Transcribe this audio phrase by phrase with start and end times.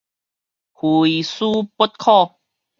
[0.73, 1.45] 非思
[1.77, 2.39] 不可